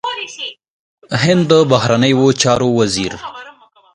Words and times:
د 1.09 1.11
هند 1.23 1.51
بهرنیو 1.71 2.27
چارو 2.41 2.67
وزیر 2.79 3.13